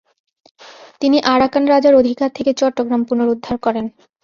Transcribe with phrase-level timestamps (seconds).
[1.01, 3.85] তিনি আরাকান রাজার অধিকার থেকে চট্টগ্রাম পুনরুদ্ধার করেন।